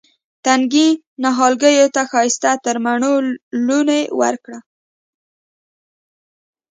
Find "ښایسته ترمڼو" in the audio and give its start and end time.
2.11-3.13